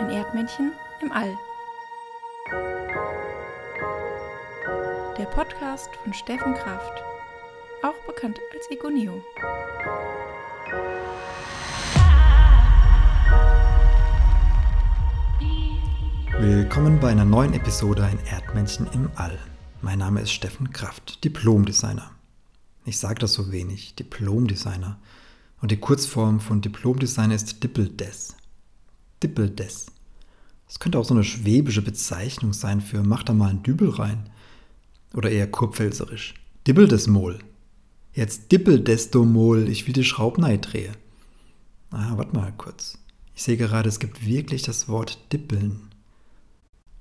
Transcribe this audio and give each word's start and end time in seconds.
Ein 0.00 0.08
Erdmännchen 0.08 0.72
im 1.02 1.12
All. 1.12 1.36
Der 5.18 5.26
Podcast 5.26 5.90
von 6.02 6.14
Steffen 6.14 6.54
Kraft, 6.54 7.02
auch 7.82 8.06
bekannt 8.06 8.40
als 8.54 8.70
Egoneo. 8.70 9.22
Willkommen 16.38 16.98
bei 16.98 17.10
einer 17.10 17.26
neuen 17.26 17.52
Episode 17.52 18.02
Ein 18.02 18.18
Erdmännchen 18.24 18.86
im 18.94 19.10
All. 19.16 19.38
Mein 19.82 19.98
Name 19.98 20.22
ist 20.22 20.32
Steffen 20.32 20.72
Kraft, 20.72 21.22
Diplomdesigner. 21.24 22.10
Ich 22.86 22.98
sage 22.98 23.18
das 23.18 23.34
so 23.34 23.52
wenig, 23.52 23.96
Diplomdesigner. 23.96 24.98
Und 25.60 25.70
die 25.70 25.76
Kurzform 25.76 26.40
von 26.40 26.62
Diplomdesigner 26.62 27.34
ist 27.34 27.62
Dippeldes. 27.62 28.34
Dippeldes. 29.22 29.86
Das 30.70 30.78
könnte 30.78 31.00
auch 31.00 31.04
so 31.04 31.14
eine 31.14 31.24
schwäbische 31.24 31.82
Bezeichnung 31.82 32.52
sein 32.52 32.80
für 32.80 33.02
mach 33.02 33.24
da 33.24 33.32
mal 33.32 33.50
einen 33.50 33.64
Dübel 33.64 33.90
rein. 33.90 34.30
Oder 35.14 35.28
eher 35.28 35.50
kurpfälzerisch. 35.50 36.34
Dippel 36.64 36.86
Jetzt 38.12 38.52
dippel 38.52 38.78
desto 38.78 39.24
mol, 39.24 39.68
ich 39.68 39.88
will 39.88 39.94
die 39.94 40.04
Schraubnei 40.04 40.58
drehe. 40.58 40.92
Ah, 41.90 42.12
warte 42.14 42.36
mal 42.36 42.52
kurz. 42.56 42.98
Ich 43.34 43.42
sehe 43.42 43.56
gerade, 43.56 43.88
es 43.88 43.98
gibt 43.98 44.24
wirklich 44.24 44.62
das 44.62 44.88
Wort 44.88 45.18
dippeln. 45.32 45.88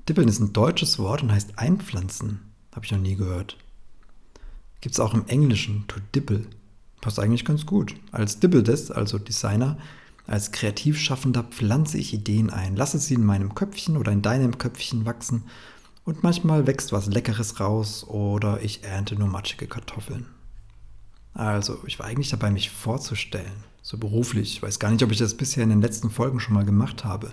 Dippeln 0.08 0.28
ist 0.28 0.40
ein 0.40 0.52
deutsches 0.52 0.98
Wort 0.98 1.22
und 1.22 1.32
heißt 1.32 1.60
einpflanzen. 1.60 2.40
Habe 2.74 2.86
ich 2.86 2.92
noch 2.92 2.98
nie 2.98 3.18
gehört. 3.18 3.56
Gibt 4.82 4.96
es 4.96 5.00
auch 5.00 5.14
im 5.14 5.28
Englischen, 5.28 5.86
to 5.88 6.00
dipple. 6.16 6.48
Passt 7.02 7.20
eigentlich 7.20 7.46
ganz 7.46 7.68
gut. 7.68 7.94
Als 8.12 8.40
Dibbledes, 8.40 8.90
also 8.90 9.20
Designer, 9.20 9.78
als 10.30 10.52
Kreativschaffender 10.52 11.44
pflanze 11.44 11.98
ich 11.98 12.14
Ideen 12.14 12.52
ein, 12.52 12.76
lasse 12.76 13.00
sie 13.00 13.16
in 13.16 13.26
meinem 13.26 13.56
Köpfchen 13.56 13.98
oder 13.98 14.12
in 14.12 14.22
deinem 14.22 14.60
Köpfchen 14.60 15.06
wachsen 15.06 15.44
und 16.06 16.22
manchmal 16.22 16.68
wächst 16.68 16.92
was 16.92 17.08
Leckeres 17.08 17.60
raus 17.60 18.06
oder 18.08 18.62
ich 18.62 18.84
ernte 18.84 19.16
nur 19.16 19.28
matschige 19.28 19.66
Kartoffeln. 19.66 20.28
Also, 21.34 21.80
ich 21.88 21.98
war 21.98 22.06
eigentlich 22.06 22.30
dabei, 22.30 22.52
mich 22.52 22.70
vorzustellen, 22.70 23.64
so 23.82 23.98
beruflich. 23.98 24.54
Ich 24.54 24.62
weiß 24.62 24.78
gar 24.78 24.92
nicht, 24.92 25.04
ob 25.04 25.12
ich 25.12 25.18
das 25.18 25.36
bisher 25.36 25.64
in 25.64 25.70
den 25.70 25.82
letzten 25.82 26.12
Folgen 26.12 26.40
schon 26.40 26.54
mal 26.54 26.66
gemacht 26.66 27.06
habe. 27.06 27.32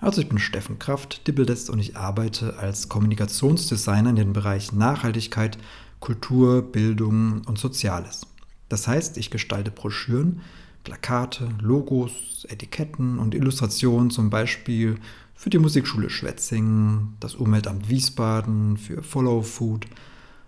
Also, 0.00 0.20
ich 0.20 0.28
bin 0.28 0.38
Steffen 0.38 0.80
Kraft, 0.80 1.26
Dibbledes 1.28 1.70
und 1.70 1.78
ich 1.78 1.96
arbeite 1.96 2.58
als 2.58 2.88
Kommunikationsdesigner 2.88 4.10
in 4.10 4.16
den 4.16 4.32
Bereichen 4.32 4.78
Nachhaltigkeit, 4.78 5.56
Kultur, 6.00 6.62
Bildung 6.62 7.42
und 7.46 7.58
Soziales. 7.58 8.26
Das 8.68 8.88
heißt, 8.88 9.18
ich 9.18 9.30
gestalte 9.30 9.70
Broschüren, 9.70 10.40
Plakate, 10.88 11.50
Logos, 11.60 12.46
Etiketten 12.48 13.18
und 13.18 13.34
Illustrationen 13.34 14.08
zum 14.08 14.30
Beispiel 14.30 14.98
für 15.34 15.50
die 15.50 15.58
Musikschule 15.58 16.08
Schwetzingen, 16.08 17.14
das 17.20 17.34
Umweltamt 17.34 17.90
Wiesbaden, 17.90 18.78
für 18.78 19.02
Follow 19.02 19.42
Food, 19.42 19.86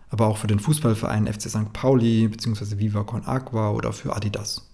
aber 0.08 0.26
auch 0.26 0.38
für 0.38 0.46
den 0.46 0.58
Fußballverein 0.58 1.26
FC 1.26 1.50
St. 1.50 1.74
Pauli 1.74 2.26
bzw. 2.28 2.78
Viva 2.78 3.04
Con 3.04 3.26
Aqua 3.26 3.72
oder 3.72 3.92
für 3.92 4.16
Adidas. 4.16 4.66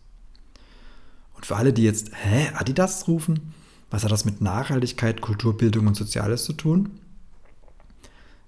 Und 1.35 1.45
für 1.47 1.57
alle, 1.57 1.73
die 1.73 1.83
jetzt, 1.83 2.13
hä, 2.15 2.53
Adidas 2.55 3.09
rufen, 3.09 3.53
was 3.91 4.05
hat 4.05 4.13
das 4.13 4.25
mit 4.25 4.41
Nachhaltigkeit, 4.41 5.21
Kulturbildung 5.21 5.89
und 5.89 5.97
Soziales 5.97 6.45
zu 6.45 6.53
tun? 6.53 7.01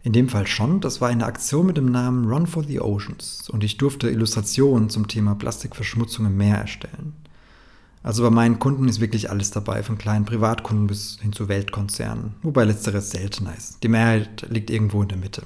In 0.02 0.12
dem 0.12 0.28
Fall 0.28 0.46
schon, 0.46 0.80
das 0.80 1.00
war 1.00 1.08
eine 1.08 1.26
Aktion 1.26 1.66
mit 1.66 1.76
dem 1.76 1.90
Namen 1.90 2.30
Run 2.30 2.46
for 2.46 2.62
the 2.64 2.80
Oceans 2.80 3.50
und 3.50 3.64
ich 3.64 3.76
durfte 3.78 4.08
Illustrationen 4.08 4.90
zum 4.90 5.08
Thema 5.08 5.34
Plastikverschmutzung 5.34 6.26
im 6.26 6.36
Meer 6.36 6.58
erstellen. 6.58 7.14
Also 8.02 8.22
bei 8.22 8.30
meinen 8.30 8.58
Kunden 8.58 8.88
ist 8.88 9.00
wirklich 9.00 9.28
alles 9.28 9.50
dabei, 9.50 9.82
von 9.82 9.98
kleinen 9.98 10.24
Privatkunden 10.24 10.86
bis 10.86 11.18
hin 11.20 11.32
zu 11.32 11.48
Weltkonzernen, 11.48 12.34
wobei 12.42 12.64
letzteres 12.64 13.10
seltener 13.10 13.56
ist. 13.56 13.82
Die 13.82 13.88
Mehrheit 13.88 14.46
liegt 14.48 14.70
irgendwo 14.70 15.02
in 15.02 15.08
der 15.08 15.18
Mitte. 15.18 15.42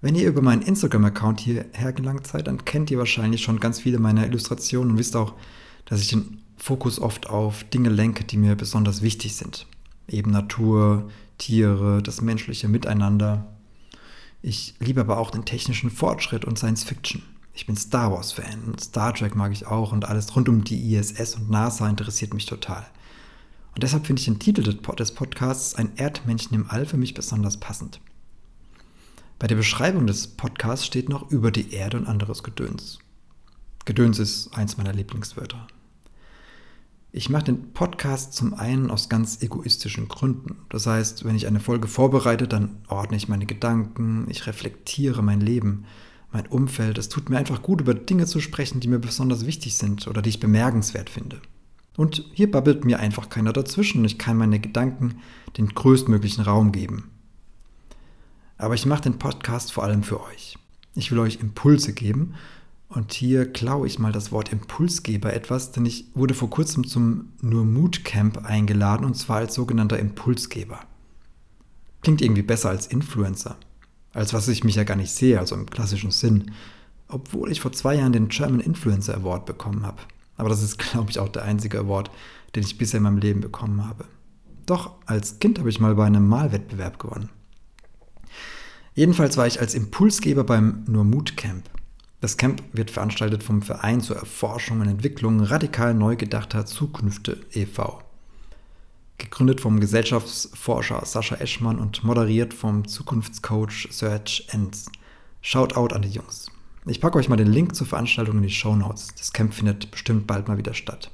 Wenn 0.00 0.14
ihr 0.14 0.28
über 0.28 0.42
meinen 0.42 0.62
Instagram-Account 0.62 1.40
hierher 1.40 1.92
gelangt 1.92 2.26
seid, 2.26 2.46
dann 2.46 2.64
kennt 2.64 2.90
ihr 2.90 2.98
wahrscheinlich 2.98 3.42
schon 3.42 3.58
ganz 3.58 3.80
viele 3.80 3.98
meiner 3.98 4.26
Illustrationen 4.26 4.92
und 4.92 4.98
wisst 4.98 5.16
auch, 5.16 5.34
dass 5.86 6.00
ich 6.00 6.08
den 6.08 6.42
Fokus 6.56 7.00
oft 7.00 7.28
auf 7.28 7.64
Dinge 7.64 7.88
lenke, 7.88 8.22
die 8.24 8.36
mir 8.36 8.54
besonders 8.54 9.02
wichtig 9.02 9.34
sind. 9.34 9.66
Eben 10.06 10.30
Natur, 10.30 11.10
Tiere, 11.38 12.02
das 12.02 12.20
menschliche 12.20 12.68
Miteinander. 12.68 13.46
Ich 14.42 14.74
liebe 14.80 15.00
aber 15.00 15.18
auch 15.18 15.30
den 15.30 15.44
technischen 15.44 15.90
Fortschritt 15.90 16.44
und 16.44 16.58
Science 16.58 16.84
Fiction. 16.84 17.22
Ich 17.54 17.66
bin 17.66 17.76
Star 17.76 18.12
Wars-Fan, 18.12 18.76
Star 18.78 19.14
Trek 19.14 19.34
mag 19.34 19.52
ich 19.52 19.66
auch 19.66 19.90
und 19.90 20.04
alles 20.04 20.36
rund 20.36 20.48
um 20.48 20.62
die 20.62 20.94
ISS 20.94 21.34
und 21.34 21.50
NASA 21.50 21.88
interessiert 21.88 22.34
mich 22.34 22.46
total. 22.46 22.86
Und 23.74 23.82
deshalb 23.82 24.06
finde 24.06 24.20
ich 24.20 24.26
den 24.26 24.38
Titel 24.38 24.62
des 24.62 25.14
Podcasts 25.14 25.74
Ein 25.74 25.96
Erdmännchen 25.96 26.54
im 26.54 26.70
All 26.70 26.86
für 26.86 26.96
mich 26.96 27.14
besonders 27.14 27.56
passend. 27.56 28.00
Bei 29.38 29.46
der 29.46 29.56
Beschreibung 29.56 30.06
des 30.06 30.26
Podcasts 30.26 30.84
steht 30.84 31.08
noch 31.08 31.30
über 31.30 31.50
die 31.50 31.72
Erde 31.72 31.96
und 31.96 32.06
anderes 32.06 32.42
Gedöns. 32.42 32.98
Gedöns 33.84 34.18
ist 34.18 34.52
eins 34.54 34.76
meiner 34.76 34.92
Lieblingswörter. 34.92 35.66
Ich 37.18 37.30
mache 37.30 37.46
den 37.46 37.72
Podcast 37.72 38.32
zum 38.32 38.54
einen 38.54 38.92
aus 38.92 39.08
ganz 39.08 39.42
egoistischen 39.42 40.06
Gründen. 40.06 40.58
Das 40.68 40.86
heißt, 40.86 41.24
wenn 41.24 41.34
ich 41.34 41.48
eine 41.48 41.58
Folge 41.58 41.88
vorbereite, 41.88 42.46
dann 42.46 42.76
ordne 42.86 43.16
ich 43.16 43.26
meine 43.26 43.44
Gedanken, 43.44 44.26
ich 44.28 44.46
reflektiere 44.46 45.20
mein 45.20 45.40
Leben, 45.40 45.84
mein 46.30 46.46
Umfeld. 46.46 46.96
Es 46.96 47.08
tut 47.08 47.28
mir 47.28 47.36
einfach 47.36 47.60
gut, 47.60 47.80
über 47.80 47.92
Dinge 47.92 48.26
zu 48.26 48.38
sprechen, 48.38 48.78
die 48.78 48.86
mir 48.86 49.00
besonders 49.00 49.46
wichtig 49.46 49.76
sind 49.76 50.06
oder 50.06 50.22
die 50.22 50.28
ich 50.28 50.38
bemerkenswert 50.38 51.10
finde. 51.10 51.40
Und 51.96 52.24
hier 52.34 52.48
babbelt 52.52 52.84
mir 52.84 53.00
einfach 53.00 53.28
keiner 53.28 53.52
dazwischen. 53.52 54.04
Ich 54.04 54.16
kann 54.16 54.36
meine 54.36 54.60
Gedanken 54.60 55.16
den 55.56 55.70
größtmöglichen 55.70 56.44
Raum 56.44 56.70
geben. 56.70 57.10
Aber 58.58 58.74
ich 58.74 58.86
mache 58.86 59.02
den 59.02 59.18
Podcast 59.18 59.72
vor 59.72 59.82
allem 59.82 60.04
für 60.04 60.22
euch. 60.22 60.56
Ich 60.94 61.10
will 61.10 61.18
euch 61.18 61.40
Impulse 61.40 61.94
geben 61.94 62.36
und 62.88 63.12
hier 63.12 63.52
klaue 63.52 63.86
ich 63.86 63.98
mal 63.98 64.12
das 64.12 64.32
Wort 64.32 64.50
Impulsgeber 64.50 65.34
etwas, 65.34 65.72
denn 65.72 65.84
ich 65.84 66.06
wurde 66.14 66.32
vor 66.32 66.48
kurzem 66.48 66.86
zum 66.86 67.32
Nur 67.42 67.66
Mut 67.66 68.04
Camp 68.04 68.44
eingeladen 68.46 69.04
und 69.04 69.14
zwar 69.14 69.38
als 69.38 69.54
sogenannter 69.54 69.98
Impulsgeber. 69.98 70.80
Klingt 72.00 72.22
irgendwie 72.22 72.42
besser 72.42 72.70
als 72.70 72.86
Influencer. 72.86 73.56
Als 74.14 74.32
was 74.32 74.48
ich 74.48 74.64
mich 74.64 74.76
ja 74.76 74.84
gar 74.84 74.96
nicht 74.96 75.10
sehe, 75.10 75.38
also 75.38 75.54
im 75.54 75.68
klassischen 75.68 76.10
Sinn. 76.10 76.52
Obwohl 77.08 77.52
ich 77.52 77.60
vor 77.60 77.72
zwei 77.72 77.96
Jahren 77.96 78.12
den 78.12 78.28
German 78.28 78.60
Influencer 78.60 79.16
Award 79.16 79.44
bekommen 79.44 79.84
habe. 79.84 80.00
Aber 80.36 80.48
das 80.48 80.62
ist, 80.62 80.78
glaube 80.92 81.10
ich, 81.10 81.18
auch 81.18 81.28
der 81.28 81.42
einzige 81.42 81.80
Award, 81.80 82.10
den 82.54 82.62
ich 82.62 82.78
bisher 82.78 82.98
in 82.98 83.04
meinem 83.04 83.18
Leben 83.18 83.40
bekommen 83.40 83.86
habe. 83.86 84.06
Doch 84.64 84.92
als 85.04 85.38
Kind 85.40 85.58
habe 85.58 85.68
ich 85.68 85.80
mal 85.80 85.94
bei 85.94 86.06
einem 86.06 86.26
Malwettbewerb 86.26 86.98
gewonnen. 86.98 87.28
Jedenfalls 88.94 89.36
war 89.36 89.46
ich 89.46 89.60
als 89.60 89.74
Impulsgeber 89.74 90.44
beim 90.44 90.84
Nur 90.86 91.04
Mut 91.04 91.36
Camp. 91.36 91.68
Das 92.20 92.36
Camp 92.36 92.64
wird 92.72 92.90
veranstaltet 92.90 93.44
vom 93.44 93.62
Verein 93.62 94.00
zur 94.00 94.16
Erforschung 94.16 94.80
und 94.80 94.88
Entwicklung 94.88 95.40
radikal 95.40 95.94
neu 95.94 96.16
gedachter 96.16 96.66
Zukünfte 96.66 97.38
e.V. 97.52 98.02
Gegründet 99.18 99.60
vom 99.60 99.78
Gesellschaftsforscher 99.78 101.04
Sascha 101.04 101.36
Eschmann 101.36 101.78
und 101.78 102.02
moderiert 102.02 102.54
vom 102.54 102.88
Zukunftscoach 102.88 103.88
Serge 103.90 104.42
Enz. 104.48 104.90
Shoutout 105.42 105.94
an 105.94 106.02
die 106.02 106.10
Jungs. 106.10 106.50
Ich 106.86 107.00
packe 107.00 107.18
euch 107.18 107.28
mal 107.28 107.36
den 107.36 107.52
Link 107.52 107.76
zur 107.76 107.86
Veranstaltung 107.86 108.38
in 108.38 108.42
die 108.42 108.50
Show 108.50 108.74
Notes. 108.74 109.08
Das 109.16 109.32
Camp 109.32 109.54
findet 109.54 109.92
bestimmt 109.92 110.26
bald 110.26 110.48
mal 110.48 110.58
wieder 110.58 110.74
statt. 110.74 111.12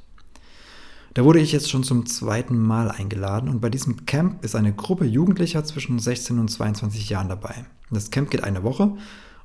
Da 1.12 1.22
wurde 1.24 1.40
ich 1.40 1.52
jetzt 1.52 1.70
schon 1.70 1.84
zum 1.84 2.06
zweiten 2.06 2.58
Mal 2.58 2.90
eingeladen 2.90 3.50
und 3.50 3.60
bei 3.60 3.68
diesem 3.68 4.06
Camp 4.06 4.42
ist 4.42 4.56
eine 4.56 4.72
Gruppe 4.72 5.04
Jugendlicher 5.04 5.64
zwischen 5.64 5.98
16 5.98 6.38
und 6.38 6.48
22 6.48 7.10
Jahren 7.10 7.28
dabei. 7.28 7.66
Das 7.90 8.10
Camp 8.10 8.30
geht 8.30 8.42
eine 8.42 8.62
Woche 8.62 8.96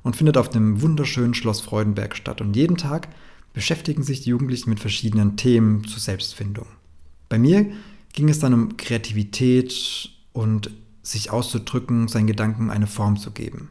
und 0.02 0.16
findet 0.16 0.36
auf 0.36 0.48
dem 0.48 0.82
wunderschönen 0.82 1.34
Schloss 1.34 1.60
Freudenberg 1.60 2.16
statt. 2.16 2.40
Und 2.40 2.56
jeden 2.56 2.76
Tag 2.76 3.08
beschäftigen 3.52 4.02
sich 4.02 4.22
die 4.22 4.30
Jugendlichen 4.30 4.70
mit 4.70 4.80
verschiedenen 4.80 5.36
Themen 5.36 5.84
zur 5.84 6.00
Selbstfindung. 6.00 6.66
Bei 7.28 7.38
mir 7.38 7.70
ging 8.12 8.28
es 8.28 8.38
dann 8.38 8.54
um 8.54 8.76
Kreativität 8.76 10.10
und 10.32 10.70
sich 11.02 11.30
auszudrücken, 11.30 12.08
seinen 12.08 12.26
Gedanken 12.26 12.70
eine 12.70 12.86
Form 12.86 13.16
zu 13.16 13.30
geben. 13.30 13.70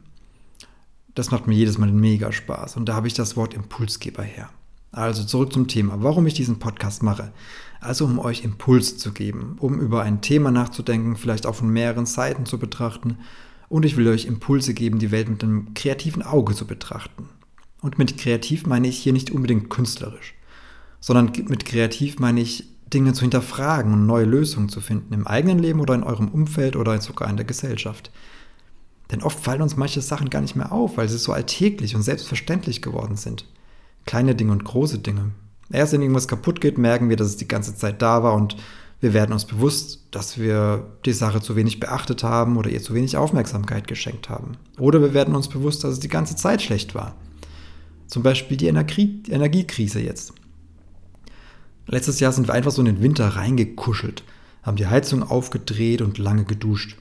Das 1.14 1.30
macht 1.30 1.46
mir 1.46 1.54
jedes 1.54 1.78
Mal 1.78 1.90
mega 1.92 2.32
Spaß 2.32 2.76
und 2.76 2.88
da 2.88 2.94
habe 2.94 3.08
ich 3.08 3.14
das 3.14 3.36
Wort 3.36 3.54
Impulsgeber 3.54 4.22
her. 4.22 4.50
Also 4.92 5.22
zurück 5.24 5.52
zum 5.52 5.68
Thema, 5.68 6.02
warum 6.02 6.26
ich 6.26 6.34
diesen 6.34 6.58
Podcast 6.58 7.02
mache. 7.02 7.32
Also 7.80 8.04
um 8.04 8.18
euch 8.18 8.44
Impuls 8.44 8.98
zu 8.98 9.12
geben, 9.12 9.56
um 9.60 9.80
über 9.80 10.02
ein 10.02 10.20
Thema 10.20 10.50
nachzudenken, 10.50 11.16
vielleicht 11.16 11.46
auch 11.46 11.54
von 11.54 11.70
mehreren 11.70 12.06
Seiten 12.06 12.44
zu 12.44 12.58
betrachten 12.58 13.18
und 13.70 13.84
ich 13.84 13.96
will 13.96 14.08
euch 14.08 14.26
Impulse 14.26 14.74
geben, 14.74 14.98
die 14.98 15.12
Welt 15.12 15.30
mit 15.30 15.42
einem 15.42 15.72
kreativen 15.74 16.22
Auge 16.22 16.54
zu 16.54 16.66
betrachten. 16.66 17.28
Und 17.80 17.98
mit 17.98 18.18
kreativ 18.18 18.66
meine 18.66 18.88
ich 18.88 18.98
hier 18.98 19.14
nicht 19.14 19.30
unbedingt 19.30 19.70
künstlerisch, 19.70 20.34
sondern 20.98 21.32
mit 21.48 21.64
kreativ 21.64 22.18
meine 22.18 22.40
ich 22.40 22.68
Dinge 22.92 23.12
zu 23.14 23.22
hinterfragen 23.22 23.92
und 23.92 24.06
neue 24.06 24.24
Lösungen 24.24 24.68
zu 24.68 24.80
finden 24.80 25.14
im 25.14 25.26
eigenen 25.26 25.60
Leben 25.60 25.80
oder 25.80 25.94
in 25.94 26.02
eurem 26.02 26.28
Umfeld 26.28 26.74
oder 26.74 27.00
sogar 27.00 27.30
in 27.30 27.36
der 27.36 27.46
Gesellschaft. 27.46 28.10
Denn 29.12 29.22
oft 29.22 29.38
fallen 29.38 29.62
uns 29.62 29.76
manche 29.76 30.02
Sachen 30.02 30.30
gar 30.30 30.40
nicht 30.40 30.56
mehr 30.56 30.72
auf, 30.72 30.96
weil 30.96 31.08
sie 31.08 31.18
so 31.18 31.32
alltäglich 31.32 31.94
und 31.94 32.02
selbstverständlich 32.02 32.82
geworden 32.82 33.16
sind. 33.16 33.46
Kleine 34.04 34.34
Dinge 34.34 34.52
und 34.52 34.64
große 34.64 34.98
Dinge. 34.98 35.30
Erst 35.72 35.92
wenn 35.92 36.02
irgendwas 36.02 36.28
kaputt 36.28 36.60
geht, 36.60 36.76
merken 36.76 37.08
wir, 37.08 37.16
dass 37.16 37.28
es 37.28 37.36
die 37.36 37.48
ganze 37.48 37.76
Zeit 37.76 38.02
da 38.02 38.24
war 38.24 38.34
und 38.34 38.56
wir 39.00 39.14
werden 39.14 39.32
uns 39.32 39.46
bewusst, 39.46 40.06
dass 40.10 40.38
wir 40.38 40.98
die 41.06 41.12
Sache 41.12 41.40
zu 41.40 41.56
wenig 41.56 41.80
beachtet 41.80 42.22
haben 42.22 42.56
oder 42.56 42.70
ihr 42.70 42.82
zu 42.82 42.94
wenig 42.94 43.16
Aufmerksamkeit 43.16 43.88
geschenkt 43.88 44.28
haben. 44.28 44.58
Oder 44.78 45.00
wir 45.00 45.14
werden 45.14 45.34
uns 45.34 45.48
bewusst, 45.48 45.84
dass 45.84 45.92
es 45.92 46.00
die 46.00 46.08
ganze 46.08 46.36
Zeit 46.36 46.60
schlecht 46.60 46.94
war. 46.94 47.16
Zum 48.06 48.22
Beispiel 48.22 48.56
die 48.56 48.66
Energie 48.66 49.22
Energiekrise 49.28 50.00
jetzt. 50.00 50.34
Letztes 51.86 52.20
Jahr 52.20 52.32
sind 52.32 52.46
wir 52.46 52.54
einfach 52.54 52.72
so 52.72 52.82
in 52.82 52.86
den 52.86 53.02
Winter 53.02 53.26
reingekuschelt, 53.26 54.22
haben 54.62 54.76
die 54.76 54.86
Heizung 54.86 55.22
aufgedreht 55.22 56.02
und 56.02 56.18
lange 56.18 56.44
geduscht. 56.44 56.96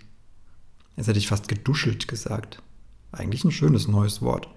Jetzt 0.96 1.08
hätte 1.08 1.20
ich 1.20 1.28
fast 1.28 1.48
geduschelt 1.48 2.08
gesagt. 2.08 2.62
Eigentlich 3.12 3.44
ein 3.44 3.52
schönes 3.52 3.88
neues 3.88 4.22
Wort. 4.22 4.48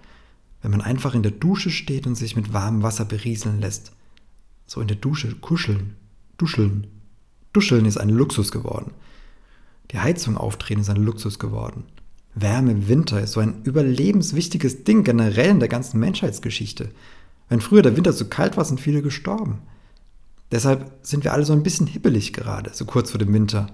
Wenn 0.61 0.71
man 0.71 0.81
einfach 0.81 1.15
in 1.15 1.23
der 1.23 1.33
Dusche 1.33 1.71
steht 1.71 2.07
und 2.07 2.15
sich 2.15 2.37
mit 2.37 2.53
warmem 2.53 2.83
Wasser 2.83 3.05
berieseln 3.05 3.61
lässt. 3.61 3.93
So 4.67 4.81
in 4.81 4.89
der 4.89 4.97
Dusche 4.97 5.35
kuscheln, 5.35 5.97
duscheln. 6.39 6.87
Duscheln 7.53 7.85
ist 7.87 7.99
ein 7.99 8.09
Luxus 8.09 8.53
geworden. 8.53 8.93
Die 9.91 9.99
Heizung 9.99 10.37
aufdrehen 10.37 10.81
ist 10.81 10.91
ein 10.91 11.03
Luxus 11.03 11.39
geworden. 11.39 11.85
Wärme 12.35 12.73
im 12.73 12.89
Winter 12.89 13.21
ist 13.21 13.33
so 13.33 13.41
ein 13.41 13.63
überlebenswichtiges 13.63 14.85
Ding 14.85 15.05
generell 15.05 15.51
in 15.51 15.61
der 15.61 15.69
ganzen 15.69 16.01
Menschheitsgeschichte. 16.01 16.91
Wenn 17.49 17.61
früher 17.61 17.83
der 17.83 17.97
Winter 17.97 18.15
zu 18.15 18.29
kalt 18.29 18.57
war, 18.57 18.65
sind 18.65 18.81
viele 18.81 19.03
gestorben. 19.03 19.61
Deshalb 20.51 20.93
sind 21.03 21.25
wir 21.25 21.33
alle 21.33 21.45
so 21.45 21.53
ein 21.53 21.63
bisschen 21.63 21.87
hibbelig 21.87 22.33
gerade, 22.33 22.71
so 22.73 22.87
kurz 22.87 23.11
vor 23.11 23.19
dem 23.19 23.33
Winter. 23.33 23.67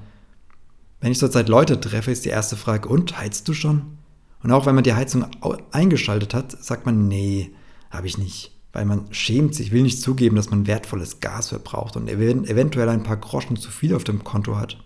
Wenn 1.00 1.12
ich 1.12 1.18
zurzeit 1.18 1.48
Leute 1.48 1.80
treffe, 1.80 2.10
ist 2.10 2.24
die 2.24 2.30
erste 2.30 2.56
Frage, 2.56 2.88
und 2.88 3.18
heizt 3.18 3.46
du 3.48 3.54
schon? 3.54 3.98
Und 4.42 4.50
auch 4.50 4.66
wenn 4.66 4.74
man 4.74 4.84
die 4.84 4.94
Heizung 4.94 5.26
eingeschaltet 5.70 6.34
hat, 6.34 6.62
sagt 6.62 6.86
man, 6.86 7.06
nee, 7.06 7.52
habe 7.90 8.06
ich 8.06 8.18
nicht. 8.18 8.57
Weil 8.78 8.84
man 8.84 9.12
schämt 9.12 9.56
sich, 9.56 9.72
will 9.72 9.82
nicht 9.82 10.00
zugeben, 10.00 10.36
dass 10.36 10.50
man 10.50 10.68
wertvolles 10.68 11.18
Gas 11.18 11.48
verbraucht 11.48 11.96
und 11.96 12.08
eventuell 12.08 12.88
ein 12.88 13.02
paar 13.02 13.16
Groschen 13.16 13.56
zu 13.56 13.72
viel 13.72 13.92
auf 13.92 14.04
dem 14.04 14.22
Konto 14.22 14.56
hat. 14.56 14.78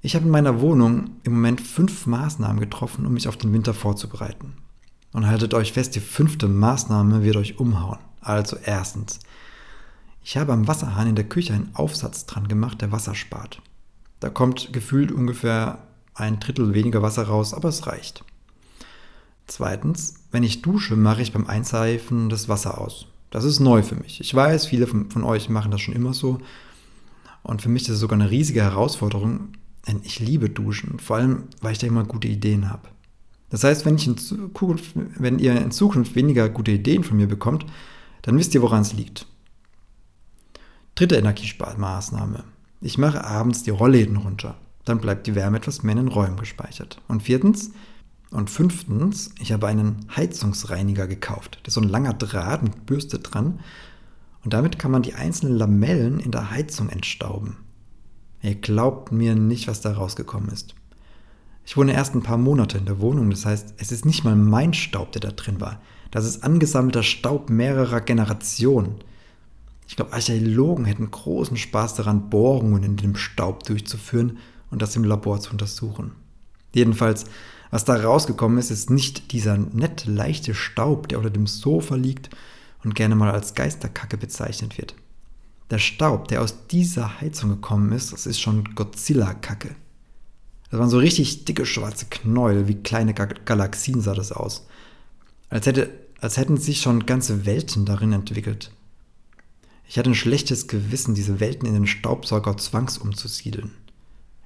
Ich 0.00 0.14
habe 0.14 0.24
in 0.24 0.30
meiner 0.30 0.62
Wohnung 0.62 1.10
im 1.22 1.34
Moment 1.34 1.60
fünf 1.60 2.06
Maßnahmen 2.06 2.58
getroffen, 2.58 3.04
um 3.04 3.12
mich 3.12 3.28
auf 3.28 3.36
den 3.36 3.52
Winter 3.52 3.74
vorzubereiten. 3.74 4.54
Und 5.12 5.26
haltet 5.26 5.52
euch 5.52 5.74
fest, 5.74 5.94
die 5.96 6.00
fünfte 6.00 6.48
Maßnahme 6.48 7.22
wird 7.22 7.36
euch 7.36 7.58
umhauen. 7.58 7.98
Also 8.22 8.56
erstens, 8.64 9.18
ich 10.24 10.38
habe 10.38 10.54
am 10.54 10.66
Wasserhahn 10.66 11.08
in 11.08 11.16
der 11.16 11.28
Küche 11.28 11.52
einen 11.52 11.74
Aufsatz 11.74 12.24
dran 12.24 12.48
gemacht, 12.48 12.80
der 12.80 12.90
Wasser 12.90 13.14
spart. 13.14 13.60
Da 14.18 14.30
kommt 14.30 14.72
gefühlt 14.72 15.12
ungefähr 15.12 15.80
ein 16.14 16.40
Drittel 16.40 16.72
weniger 16.72 17.02
Wasser 17.02 17.24
raus, 17.24 17.52
aber 17.52 17.68
es 17.68 17.86
reicht. 17.86 18.24
Zweitens, 19.46 20.14
wenn 20.30 20.42
ich 20.42 20.62
dusche, 20.62 20.96
mache 20.96 21.22
ich 21.22 21.32
beim 21.32 21.46
Einseifen 21.46 22.28
das 22.28 22.48
Wasser 22.48 22.80
aus. 22.80 23.06
Das 23.30 23.44
ist 23.44 23.60
neu 23.60 23.82
für 23.82 23.96
mich. 23.96 24.20
Ich 24.20 24.34
weiß, 24.34 24.66
viele 24.66 24.86
von, 24.86 25.10
von 25.10 25.24
euch 25.24 25.48
machen 25.48 25.70
das 25.70 25.80
schon 25.80 25.94
immer 25.94 26.12
so. 26.12 26.38
Und 27.42 27.62
für 27.62 27.68
mich 27.68 27.82
ist 27.82 27.90
es 27.90 28.00
sogar 28.00 28.18
eine 28.18 28.30
riesige 28.30 28.62
Herausforderung, 28.62 29.50
denn 29.86 30.00
ich 30.04 30.20
liebe 30.20 30.50
Duschen, 30.50 30.98
vor 30.98 31.16
allem, 31.16 31.44
weil 31.60 31.72
ich 31.72 31.78
da 31.78 31.86
immer 31.86 32.04
gute 32.04 32.28
Ideen 32.28 32.70
habe. 32.70 32.88
Das 33.48 33.64
heißt, 33.64 33.84
wenn, 33.84 33.98
Zukunft, 33.98 34.92
wenn 34.94 35.38
ihr 35.38 35.60
in 35.60 35.70
Zukunft 35.70 36.14
weniger 36.14 36.48
gute 36.48 36.70
Ideen 36.70 37.02
von 37.02 37.16
mir 37.16 37.26
bekommt, 37.26 37.66
dann 38.22 38.38
wisst 38.38 38.54
ihr, 38.54 38.62
woran 38.62 38.82
es 38.82 38.92
liegt. 38.92 39.26
Dritte 40.94 41.16
Energiesparmaßnahme. 41.16 42.44
Ich 42.80 42.98
mache 42.98 43.24
abends 43.24 43.62
die 43.62 43.70
Rollläden 43.70 44.16
runter. 44.16 44.56
Dann 44.84 45.00
bleibt 45.00 45.26
die 45.26 45.34
Wärme 45.34 45.58
etwas 45.58 45.82
mehr 45.82 45.92
in 45.92 46.04
den 46.04 46.08
Räumen 46.08 46.36
gespeichert. 46.36 47.00
Und 47.08 47.22
viertens 47.22 47.72
und 48.30 48.50
fünftens, 48.50 49.30
ich 49.40 49.52
habe 49.52 49.66
einen 49.66 50.06
Heizungsreiniger 50.14 51.06
gekauft. 51.06 51.58
Das 51.62 51.72
ist 51.72 51.74
so 51.74 51.80
ein 51.80 51.88
langer 51.88 52.14
Draht 52.14 52.62
mit 52.62 52.86
Bürste 52.86 53.18
dran. 53.18 53.60
Und 54.44 54.54
damit 54.54 54.78
kann 54.78 54.90
man 54.90 55.02
die 55.02 55.14
einzelnen 55.14 55.56
Lamellen 55.56 56.20
in 56.20 56.30
der 56.30 56.50
Heizung 56.50 56.88
entstauben. 56.88 57.58
Ihr 58.42 58.54
glaubt 58.54 59.12
mir 59.12 59.34
nicht, 59.34 59.68
was 59.68 59.80
da 59.80 59.92
rausgekommen 59.92 60.48
ist. 60.50 60.74
Ich 61.66 61.76
wohne 61.76 61.92
erst 61.92 62.14
ein 62.14 62.22
paar 62.22 62.38
Monate 62.38 62.78
in 62.78 62.86
der 62.86 63.00
Wohnung, 63.00 63.30
das 63.30 63.44
heißt, 63.44 63.74
es 63.76 63.92
ist 63.92 64.06
nicht 64.06 64.24
mal 64.24 64.34
mein 64.34 64.72
Staub, 64.72 65.12
der 65.12 65.20
da 65.20 65.30
drin 65.30 65.60
war. 65.60 65.80
Das 66.10 66.24
ist 66.24 66.42
angesammelter 66.42 67.02
Staub 67.02 67.50
mehrerer 67.50 68.00
Generationen. 68.00 68.96
Ich 69.86 69.96
glaube, 69.96 70.12
Archäologen 70.12 70.84
hätten 70.84 71.10
großen 71.10 71.56
Spaß 71.56 71.94
daran, 71.94 72.30
Bohrungen 72.30 72.82
in 72.82 72.96
dem 72.96 73.16
Staub 73.16 73.64
durchzuführen 73.64 74.38
und 74.70 74.80
das 74.82 74.96
im 74.96 75.04
Labor 75.04 75.40
zu 75.40 75.50
untersuchen. 75.50 76.12
Jedenfalls, 76.72 77.26
was 77.70 77.84
da 77.84 77.94
rausgekommen 77.94 78.58
ist, 78.58 78.70
ist 78.70 78.90
nicht 78.90 79.32
dieser 79.32 79.56
nett 79.56 80.04
leichte 80.06 80.54
Staub, 80.54 81.08
der 81.08 81.18
unter 81.18 81.30
dem 81.30 81.46
Sofa 81.46 81.94
liegt 81.94 82.30
und 82.84 82.94
gerne 82.94 83.14
mal 83.14 83.30
als 83.30 83.54
Geisterkacke 83.54 84.16
bezeichnet 84.16 84.76
wird. 84.78 84.94
Der 85.70 85.78
Staub, 85.78 86.28
der 86.28 86.42
aus 86.42 86.66
dieser 86.66 87.20
Heizung 87.20 87.50
gekommen 87.50 87.92
ist, 87.92 88.12
das 88.12 88.26
ist 88.26 88.40
schon 88.40 88.74
Godzilla-Kacke. 88.74 89.76
Das 90.70 90.80
waren 90.80 90.90
so 90.90 90.98
richtig 90.98 91.44
dicke 91.44 91.64
schwarze 91.66 92.06
Knäuel, 92.10 92.66
wie 92.66 92.76
kleine 92.76 93.14
Galaxien 93.14 94.00
sah 94.00 94.14
das 94.14 94.32
aus. 94.32 94.66
Als, 95.48 95.66
hätte, 95.66 95.90
als 96.20 96.36
hätten 96.36 96.56
sich 96.56 96.80
schon 96.80 97.06
ganze 97.06 97.46
Welten 97.46 97.84
darin 97.84 98.12
entwickelt. 98.12 98.72
Ich 99.88 99.98
hatte 99.98 100.10
ein 100.10 100.14
schlechtes 100.14 100.68
Gewissen, 100.68 101.14
diese 101.14 101.40
Welten 101.40 101.66
in 101.66 101.74
den 101.74 101.86
Staubsauger 101.86 102.56
zwangsumzusiedeln. 102.56 103.72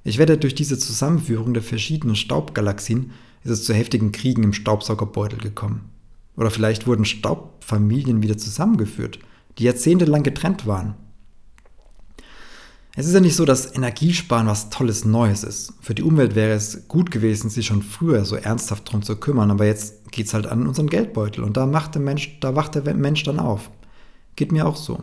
Ich 0.06 0.19
wette, 0.19 0.37
durch 0.37 0.55
diese 0.55 0.79
Zusammenführung 0.79 1.55
der 1.55 1.62
verschiedenen 1.62 2.15
Staubgalaxien 2.15 3.12
ist 3.43 3.51
es 3.51 3.65
zu 3.65 3.73
heftigen 3.73 4.12
Kriegen 4.12 4.43
im 4.43 4.53
Staubsaugerbeutel 4.53 5.39
gekommen. 5.39 5.91
Oder 6.37 6.51
vielleicht 6.51 6.87
wurden 6.87 7.06
Staubfamilien 7.06 8.23
wieder 8.23 8.37
zusammengeführt, 8.37 9.19
die 9.59 9.65
jahrzehntelang 9.65 10.23
getrennt 10.23 10.67
waren. 10.67 10.95
Es 12.97 13.06
ist 13.06 13.15
ja 13.15 13.21
nicht 13.21 13.35
so, 13.35 13.47
dass 13.47 13.75
Energiesparen 13.75 14.47
was 14.47 14.69
Tolles 14.71 15.05
Neues 15.06 15.43
ist. 15.43 15.73
Für 15.81 15.95
die 15.95 16.03
Umwelt 16.03 16.35
wäre 16.35 16.53
es 16.53 16.87
gut 16.87 17.11
gewesen, 17.11 17.49
sich 17.49 17.67
schon 17.67 17.83
früher 17.83 18.25
so 18.27 18.37
ernsthaft 18.37 18.93
drum 18.93 19.03
zu 19.03 19.17
kümmern, 19.17 19.51
aber 19.51 19.67
jetzt 19.67 20.12
geht 20.12 20.27
es 20.27 20.35
halt 20.35 20.47
an 20.47 20.67
unseren 20.67 20.89
Geldbeutel 20.89 21.43
und 21.43 21.56
da 21.56 21.67
macht 21.67 21.95
der 21.95 22.03
Mensch, 22.03 22.39
da 22.41 22.55
wacht 22.55 22.75
der 22.75 22.95
Mensch 22.95 23.23
dann 23.25 23.41
auf. 23.41 23.71
Geht 24.37 24.53
mir 24.53 24.67
auch 24.67 24.77
so. 24.77 25.03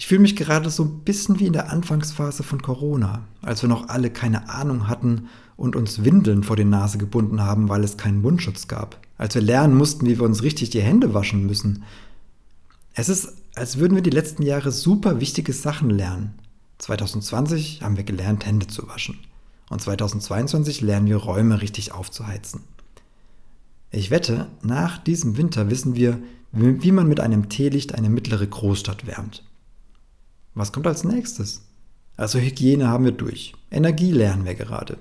Ich 0.00 0.06
fühle 0.06 0.22
mich 0.22 0.34
gerade 0.34 0.70
so 0.70 0.82
ein 0.84 1.00
bisschen 1.00 1.40
wie 1.40 1.46
in 1.46 1.52
der 1.52 1.70
Anfangsphase 1.70 2.42
von 2.42 2.62
Corona, 2.62 3.26
als 3.42 3.60
wir 3.60 3.68
noch 3.68 3.90
alle 3.90 4.08
keine 4.08 4.48
Ahnung 4.48 4.88
hatten 4.88 5.28
und 5.58 5.76
uns 5.76 6.02
Windeln 6.02 6.42
vor 6.42 6.56
die 6.56 6.64
Nase 6.64 6.96
gebunden 6.96 7.42
haben, 7.42 7.68
weil 7.68 7.84
es 7.84 7.98
keinen 7.98 8.22
Mundschutz 8.22 8.66
gab. 8.66 8.98
Als 9.18 9.34
wir 9.34 9.42
lernen 9.42 9.76
mussten, 9.76 10.06
wie 10.06 10.18
wir 10.18 10.24
uns 10.24 10.42
richtig 10.42 10.70
die 10.70 10.80
Hände 10.80 11.12
waschen 11.12 11.44
müssen. 11.44 11.82
Es 12.94 13.10
ist, 13.10 13.34
als 13.54 13.76
würden 13.76 13.94
wir 13.94 14.02
die 14.02 14.08
letzten 14.08 14.42
Jahre 14.42 14.72
super 14.72 15.20
wichtige 15.20 15.52
Sachen 15.52 15.90
lernen. 15.90 16.32
2020 16.78 17.82
haben 17.82 17.98
wir 17.98 18.04
gelernt, 18.04 18.46
Hände 18.46 18.68
zu 18.68 18.88
waschen. 18.88 19.18
Und 19.68 19.82
2022 19.82 20.80
lernen 20.80 21.08
wir 21.08 21.16
Räume 21.16 21.60
richtig 21.60 21.92
aufzuheizen. 21.92 22.62
Ich 23.90 24.10
wette, 24.10 24.46
nach 24.62 24.96
diesem 24.96 25.36
Winter 25.36 25.68
wissen 25.68 25.94
wir, 25.94 26.18
wie 26.52 26.90
man 26.90 27.06
mit 27.06 27.20
einem 27.20 27.50
Teelicht 27.50 27.94
eine 27.94 28.08
mittlere 28.08 28.46
Großstadt 28.46 29.06
wärmt. 29.06 29.44
Was 30.54 30.72
kommt 30.72 30.86
als 30.86 31.04
nächstes? 31.04 31.62
Also 32.16 32.38
Hygiene 32.38 32.88
haben 32.88 33.04
wir 33.04 33.12
durch. 33.12 33.54
Energie 33.70 34.10
lernen 34.10 34.44
wir 34.44 34.54
gerade. 34.54 34.98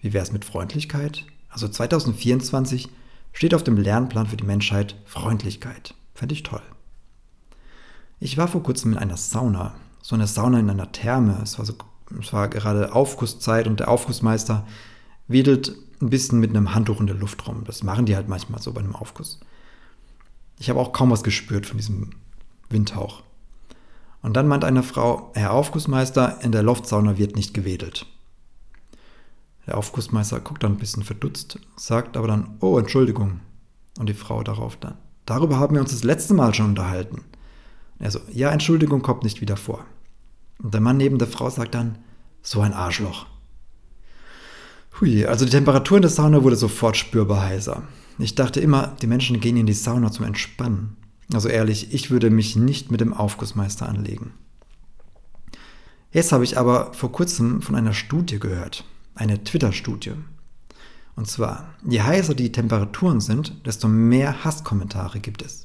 Wie 0.00 0.12
wäre 0.12 0.24
es 0.24 0.32
mit 0.32 0.44
Freundlichkeit? 0.44 1.26
Also 1.48 1.68
2024 1.68 2.88
steht 3.32 3.54
auf 3.54 3.64
dem 3.64 3.76
Lernplan 3.76 4.26
für 4.26 4.36
die 4.36 4.44
Menschheit 4.44 4.96
Freundlichkeit. 5.04 5.94
Fände 6.14 6.34
ich 6.34 6.44
toll. 6.44 6.62
Ich 8.20 8.36
war 8.36 8.48
vor 8.48 8.62
kurzem 8.62 8.92
in 8.92 8.98
einer 8.98 9.16
Sauna. 9.16 9.74
So 10.02 10.14
eine 10.14 10.26
Sauna 10.26 10.60
in 10.60 10.70
einer 10.70 10.92
Therme. 10.92 11.40
Es 11.42 11.58
war, 11.58 11.64
so, 11.64 11.74
es 12.20 12.32
war 12.32 12.48
gerade 12.48 12.94
Aufgusszeit 12.94 13.66
und 13.66 13.80
der 13.80 13.88
Aufgussmeister 13.88 14.66
wedelt 15.26 15.72
ein 16.00 16.10
bisschen 16.10 16.40
mit 16.40 16.50
einem 16.50 16.74
Handtuch 16.74 17.00
in 17.00 17.06
der 17.06 17.16
Luft 17.16 17.46
rum. 17.46 17.64
Das 17.64 17.82
machen 17.82 18.06
die 18.06 18.16
halt 18.16 18.28
manchmal 18.28 18.62
so 18.62 18.72
bei 18.72 18.80
einem 18.80 18.96
Aufguss. 18.96 19.40
Ich 20.58 20.70
habe 20.70 20.80
auch 20.80 20.92
kaum 20.92 21.10
was 21.10 21.22
gespürt 21.22 21.66
von 21.66 21.76
diesem 21.76 22.10
Windhauch. 22.70 23.22
Und 24.22 24.36
dann 24.36 24.48
meint 24.48 24.64
eine 24.64 24.82
Frau, 24.82 25.30
Herr 25.34 25.52
Aufgussmeister, 25.52 26.38
in 26.42 26.52
der 26.52 26.62
Loftsauna 26.62 27.18
wird 27.18 27.36
nicht 27.36 27.54
gewedelt. 27.54 28.06
Der 29.66 29.76
Aufgussmeister 29.76 30.40
guckt 30.40 30.62
dann 30.62 30.72
ein 30.72 30.78
bisschen 30.78 31.04
verdutzt, 31.04 31.58
sagt 31.76 32.16
aber 32.16 32.26
dann, 32.26 32.56
oh, 32.60 32.78
Entschuldigung. 32.78 33.40
Und 33.98 34.08
die 34.08 34.14
Frau 34.14 34.42
darauf 34.42 34.76
dann, 34.76 34.94
darüber 35.26 35.58
haben 35.58 35.74
wir 35.74 35.82
uns 35.82 35.90
das 35.90 36.04
letzte 36.04 36.34
Mal 36.34 36.54
schon 36.54 36.70
unterhalten. 36.70 37.22
Er 37.98 38.10
so, 38.10 38.20
ja, 38.32 38.50
Entschuldigung 38.50 39.02
kommt 39.02 39.24
nicht 39.24 39.40
wieder 39.40 39.56
vor. 39.56 39.84
Und 40.62 40.72
der 40.72 40.80
Mann 40.80 40.96
neben 40.96 41.18
der 41.18 41.28
Frau 41.28 41.50
sagt 41.50 41.74
dann, 41.74 41.98
so 42.42 42.60
ein 42.60 42.72
Arschloch. 42.72 43.26
Hui, 45.00 45.26
also 45.26 45.44
die 45.44 45.50
Temperatur 45.50 45.98
in 45.98 46.02
der 46.02 46.10
Sauna 46.10 46.42
wurde 46.42 46.56
sofort 46.56 46.96
spürbar 46.96 47.42
heißer. 47.42 47.82
Ich 48.18 48.34
dachte 48.34 48.60
immer, 48.60 48.96
die 49.00 49.06
Menschen 49.06 49.38
gehen 49.38 49.56
in 49.56 49.66
die 49.66 49.72
Sauna 49.72 50.10
zum 50.10 50.24
Entspannen. 50.24 50.96
Also 51.32 51.48
ehrlich, 51.48 51.92
ich 51.92 52.10
würde 52.10 52.30
mich 52.30 52.56
nicht 52.56 52.90
mit 52.90 53.00
dem 53.00 53.12
Aufgussmeister 53.12 53.88
anlegen. 53.88 54.32
Jetzt 56.10 56.32
habe 56.32 56.44
ich 56.44 56.56
aber 56.56 56.94
vor 56.94 57.12
kurzem 57.12 57.60
von 57.60 57.74
einer 57.74 57.92
Studie 57.92 58.38
gehört, 58.38 58.84
eine 59.14 59.44
Twitter-Studie. 59.44 60.14
Und 61.16 61.28
zwar, 61.28 61.74
je 61.86 62.00
heißer 62.00 62.34
die 62.34 62.52
Temperaturen 62.52 63.20
sind, 63.20 63.66
desto 63.66 63.88
mehr 63.88 64.44
Hasskommentare 64.44 65.20
gibt 65.20 65.42
es. 65.42 65.64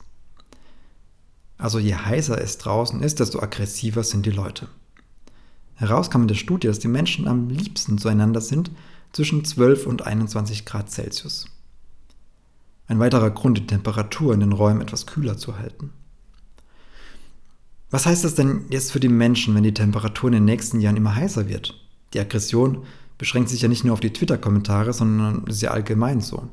Also 1.58 1.80
je 1.80 1.96
heißer 1.96 2.42
es 2.42 2.58
draußen 2.58 3.02
ist, 3.02 3.20
desto 3.22 3.40
aggressiver 3.40 4.04
sind 4.04 4.26
die 4.26 4.32
Leute. 4.32 4.68
Herauskam 5.76 6.24
in 6.24 6.28
der 6.28 6.36
Studie, 6.36 6.68
dass 6.68 6.80
die 6.80 6.88
Menschen 6.88 7.28
am 7.28 7.50
liebsten 7.50 7.98
zueinander 7.98 8.42
sind 8.42 8.72
zwischen 9.14 9.46
12 9.46 9.86
und 9.86 10.02
21 10.06 10.66
Grad 10.66 10.92
Celsius. 10.92 11.46
Ein 12.88 13.00
weiterer 13.00 13.32
Grund, 13.32 13.58
die 13.58 13.68
Temperatur 13.68 14.34
in 14.34 14.42
den 14.42 14.52
Räumen 14.52 14.82
etwas 14.82 15.06
kühler 15.06 15.38
zu 15.38 15.58
halten. 15.58 15.92
Was 17.90 18.06
heißt 18.06 18.24
das 18.24 18.36
denn 18.36 18.66
jetzt 18.70 18.92
für 18.92 19.00
die 19.00 19.10
Menschen, 19.10 19.56
wenn 19.56 19.64
die 19.64 19.74
Temperatur 19.74 20.30
in 20.30 20.34
den 20.34 20.46
nächsten 20.46 20.82
Jahren 20.82 20.98
immer 20.98 21.16
heißer 21.16 21.48
wird? 21.48 21.80
Die 22.14 22.20
Aggression 22.20 22.84
beschränkt 23.18 23.50
sich 23.50 23.62
ja 23.62 23.68
nicht 23.68 23.86
nur 23.86 23.94
auf 23.94 24.00
die 24.00 24.12
Twitter-Kommentare, 24.12 24.94
sondern 24.94 25.46
ist 25.46 25.62
ja 25.62 25.72
allgemein 25.72 26.20
so. 26.20 26.50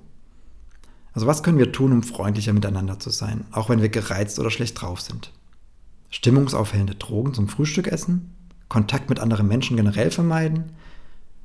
Also 1.13 1.27
was 1.27 1.43
können 1.43 1.59
wir 1.59 1.73
tun, 1.73 1.93
um 1.93 2.03
freundlicher 2.03 2.53
miteinander 2.53 2.99
zu 2.99 3.11
sein, 3.11 3.45
auch 3.51 3.69
wenn 3.69 3.83
wir 3.83 3.89
gereizt 3.89 4.39
oder 4.39 4.51
schlecht 4.51 4.81
drauf 4.81 5.01
sind? 5.01 5.33
Stimmungsaufhellende 6.11 6.95
Drogen 6.95 7.35
zum 7.35 7.49
Frühstück 7.49 7.89
essen? 7.89 8.35
Kontakt 8.69 9.11
mit 9.11 9.19
anderen 9.19 9.49
Menschen 9.49 9.77
generell 9.77 10.11
vermeiden? 10.11 10.73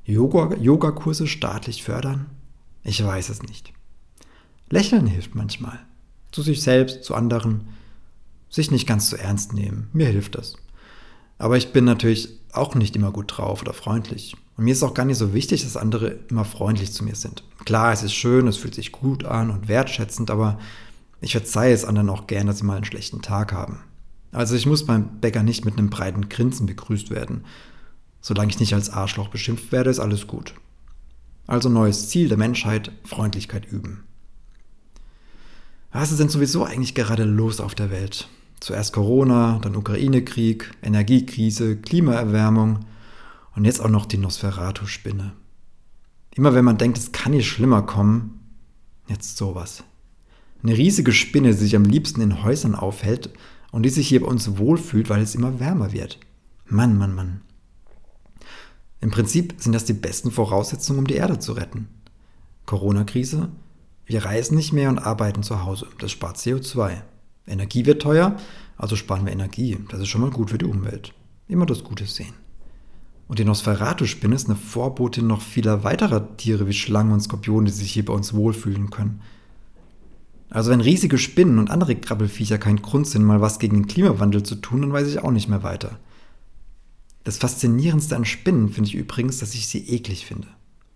Yoga, 0.04 0.56
Yogakurse 0.58 1.26
staatlich 1.26 1.84
fördern? 1.84 2.28
Ich 2.84 3.04
weiß 3.04 3.30
es 3.30 3.42
nicht. 3.42 3.74
Lächeln 4.70 5.08
hilft 5.08 5.36
manchmal. 5.36 5.80
Zu 6.32 6.42
sich 6.42 6.62
selbst, 6.62 7.04
zu 7.04 7.16
anderen. 7.16 7.68
Sich 8.50 8.72
nicht 8.72 8.88
ganz 8.88 9.10
zu 9.10 9.18
ernst 9.18 9.54
nehmen. 9.54 9.90
Mir 9.94 10.08
hilft 10.08 10.36
das. 10.36 10.56
Aber 11.38 11.58
ich 11.58 11.74
bin 11.74 11.86
natürlich 11.86 12.40
auch 12.54 12.76
nicht 12.76 12.96
immer 12.96 13.12
gut 13.12 13.38
drauf 13.38 13.62
oder 13.62 13.74
freundlich. 13.74 14.36
Und 14.58 14.64
mir 14.64 14.72
ist 14.72 14.84
auch 14.84 14.94
gar 14.94 15.06
nicht 15.06 15.18
so 15.18 15.34
wichtig, 15.34 15.64
dass 15.64 15.76
andere 15.76 16.20
immer 16.30 16.46
freundlich 16.46 16.94
zu 16.94 17.04
mir 17.04 17.16
sind. 17.16 17.44
Klar, 17.66 17.92
es 17.92 18.04
ist 18.04 18.14
schön, 18.14 18.48
es 18.48 18.58
fühlt 18.58 18.76
sich 18.76 18.92
gut 18.92 19.26
an 19.26 19.50
und 19.50 19.68
wertschätzend, 19.68 20.32
aber 20.32 20.60
ich 21.20 21.34
verzeihe 21.34 21.74
es 21.74 21.86
anderen 21.86 22.10
auch 22.10 22.28
gern, 22.28 22.48
dass 22.48 22.60
sie 22.60 22.66
mal 22.66 22.78
einen 22.78 22.86
schlechten 22.86 23.22
Tag 23.22 23.52
haben. 23.52 23.84
Also 24.32 24.56
ich 24.56 24.66
muss 24.66 24.86
beim 24.86 25.20
Bäcker 25.20 25.44
nicht 25.44 25.66
mit 25.66 25.78
einem 25.78 25.90
breiten 25.90 26.30
Grinsen 26.30 26.66
begrüßt 26.66 27.10
werden. 27.10 27.44
Solange 28.22 28.50
ich 28.50 28.60
nicht 28.60 28.74
als 28.74 28.90
Arschloch 28.90 29.28
beschimpft 29.28 29.72
werde, 29.72 29.90
ist 29.90 30.00
alles 30.00 30.28
gut. 30.28 30.54
Also 31.48 31.70
neues 31.70 32.10
Ziel 32.10 32.28
der 32.28 32.38
Menschheit, 32.38 32.92
Freundlichkeit 33.04 33.66
üben. 33.66 34.04
Was 35.98 36.12
ist 36.12 36.20
denn 36.20 36.28
sowieso 36.28 36.66
eigentlich 36.66 36.94
gerade 36.94 37.24
los 37.24 37.62
auf 37.62 37.74
der 37.74 37.90
Welt? 37.90 38.28
Zuerst 38.60 38.92
Corona, 38.92 39.60
dann 39.62 39.78
Ukraine-Krieg, 39.78 40.70
Energiekrise, 40.84 41.78
Klimaerwärmung 41.78 42.80
und 43.56 43.64
jetzt 43.64 43.80
auch 43.80 43.88
noch 43.88 44.06
die 44.06 44.18
Nosferatu-Spinne. 44.18 45.32
Immer 46.36 46.54
wenn 46.54 46.66
man 46.66 46.78
denkt, 46.78 46.98
es 46.98 47.14
kann 47.14 47.32
nicht 47.32 47.48
schlimmer 47.48 47.84
kommen, 47.84 48.42
jetzt 49.08 49.38
sowas. 49.38 49.86
Eine 50.62 50.78
riesige 50.78 51.14
Spinne, 51.14 51.52
die 51.52 51.60
sich 51.60 51.78
am 51.78 51.86
liebsten 51.86 52.20
in 52.20 52.44
Häusern 52.44 52.76
aufhält 52.76 53.30
und 53.72 53.84
die 53.84 53.90
sich 53.90 54.10
hier 54.10 54.20
bei 54.20 54.28
uns 54.28 54.58
wohlfühlt, 54.58 55.10
weil 55.10 55.22
es 55.22 55.34
immer 55.34 55.62
wärmer 55.62 55.94
wird. 55.94 56.20
Mann, 56.66 56.98
Mann, 56.98 57.16
Mann. 57.16 57.40
Im 59.00 59.12
Prinzip 59.12 59.54
sind 59.60 59.72
das 59.72 59.86
die 59.86 59.94
besten 59.94 60.30
Voraussetzungen, 60.30 61.00
um 61.00 61.08
die 61.08 61.14
Erde 61.14 61.40
zu 61.40 61.54
retten. 61.54 61.88
Corona-Krise, 62.66 63.48
wir 64.06 64.26
reisen 64.26 64.56
nicht 64.56 64.74
mehr 64.74 64.90
und 64.90 65.00
arbeiten 65.00 65.44
zu 65.44 65.64
Hause. 65.64 65.88
Das 66.00 66.12
spart 66.12 66.38
CO2. 66.38 67.02
Energie 67.48 67.86
wird 67.86 68.02
teuer, 68.02 68.38
also 68.78 68.96
sparen 68.96 69.26
wir 69.26 69.34
Energie. 69.34 69.78
Das 69.90 70.00
ist 70.00 70.08
schon 70.08 70.22
mal 70.22 70.32
gut 70.32 70.50
für 70.50 70.58
die 70.58 70.66
Umwelt. 70.66 71.14
Immer 71.48 71.66
das 71.66 71.84
Gute 71.84 72.06
sehen. 72.06 72.34
Und 73.28 73.40
die 73.40 73.46
Nosferatu-Spinne 73.46 74.36
ist 74.36 74.48
eine 74.48 74.56
Vorbotin 74.56 75.28
noch 75.28 75.42
vieler 75.42 75.84
weiterer 75.84 76.38
Tiere 76.38 76.68
wie 76.68 76.74
Schlangen 76.74 77.12
und 77.12 77.22
Skorpione, 77.22 77.66
die 77.66 77.72
sich 77.72 77.92
hier 77.92 78.06
bei 78.06 78.14
uns 78.14 78.34
wohlfühlen 78.34 78.92
können. 78.92 79.22
Also 80.50 80.70
wenn 80.72 80.82
riesige 80.82 81.18
Spinnen 81.18 81.58
und 81.58 81.72
andere 81.72 81.96
Krabbelfiecher 81.96 82.60
kein 82.60 82.82
Grund 82.82 83.08
sind, 83.08 83.24
mal 83.24 83.42
was 83.42 83.58
gegen 83.58 83.78
den 83.78 83.88
Klimawandel 83.88 84.44
zu 84.44 84.56
tun, 84.56 84.82
dann 84.82 84.94
weiß 84.94 85.08
ich 85.08 85.20
auch 85.20 85.32
nicht 85.32 85.50
mehr 85.50 85.64
weiter. 85.64 86.00
Das 87.24 87.38
Faszinierendste 87.40 88.16
an 88.16 88.26
Spinnen 88.26 88.70
finde 88.70 88.90
ich 88.90 88.96
übrigens, 88.96 89.40
dass 89.40 89.56
ich 89.56 89.68
sie 89.68 89.90
eklig 89.90 90.26
finde. 90.26 90.48